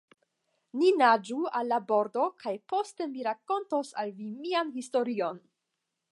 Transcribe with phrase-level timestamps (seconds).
[0.83, 5.39] Ni naĝu al la bordo, kaj poste mi rakontos al vi mian historion.